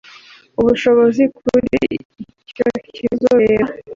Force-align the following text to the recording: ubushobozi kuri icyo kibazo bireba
ubushobozi 0.59 1.23
kuri 1.39 1.81
icyo 2.49 2.67
kibazo 2.95 3.27
bireba 3.39 3.71